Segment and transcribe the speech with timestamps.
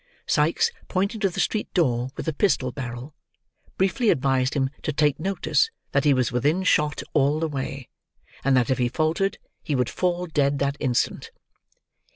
[0.25, 3.13] Sikes, pointing to the street door with the pistol barrel,
[3.77, 7.87] briefly advised him to take notice that he was within shot all the way;
[8.43, 11.29] and that if he faltered, he would fall dead that instant.